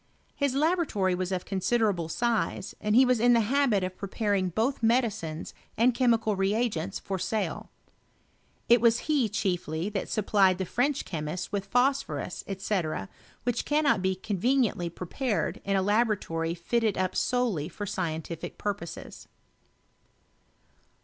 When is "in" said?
3.19-3.33, 15.63-15.75